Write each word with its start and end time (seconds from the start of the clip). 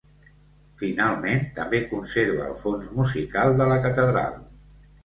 Finalment, 0.81 1.45
també 1.59 1.83
conserva 1.93 2.49
el 2.49 2.59
fons 2.65 2.91
musical 2.99 3.57
de 3.63 3.73
la 3.75 3.79
Catedral. 3.87 4.43